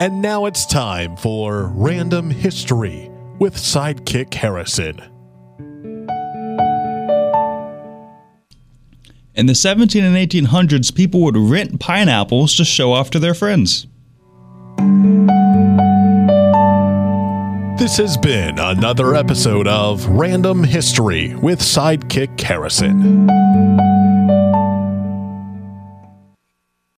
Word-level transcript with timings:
And 0.00 0.20
now 0.20 0.46
it's 0.46 0.66
time 0.66 1.16
for 1.16 1.70
Random 1.72 2.28
History 2.28 3.10
with 3.38 3.54
Sidekick 3.54 4.34
Harrison. 4.34 4.98
In 9.36 9.46
the 9.46 9.54
17 9.54 10.02
and 10.02 10.16
1800s, 10.16 10.92
people 10.92 11.20
would 11.20 11.36
rent 11.36 11.78
pineapples 11.78 12.56
to 12.56 12.64
show 12.64 12.92
off 12.92 13.10
to 13.10 13.20
their 13.20 13.34
friends. 13.34 13.86
This 17.78 17.96
has 17.98 18.16
been 18.16 18.58
another 18.58 19.14
episode 19.14 19.68
of 19.68 20.04
Random 20.06 20.64
History 20.64 21.36
with 21.36 21.60
Sidekick 21.60 22.40
Harrison. 22.40 23.28